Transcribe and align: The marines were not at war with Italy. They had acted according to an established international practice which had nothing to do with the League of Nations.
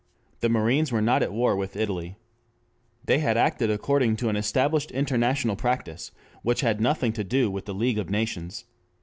The 0.39 0.49
marines 0.49 0.91
were 0.91 0.99
not 0.99 1.21
at 1.21 1.31
war 1.31 1.55
with 1.55 1.75
Italy. 1.75 2.15
They 3.05 3.19
had 3.19 3.37
acted 3.37 3.69
according 3.69 4.15
to 4.15 4.29
an 4.29 4.35
established 4.35 4.89
international 4.89 5.55
practice 5.55 6.09
which 6.41 6.61
had 6.61 6.81
nothing 6.81 7.13
to 7.13 7.23
do 7.23 7.51
with 7.51 7.65
the 7.65 7.75
League 7.75 7.99
of 7.99 8.09
Nations. 8.09 8.65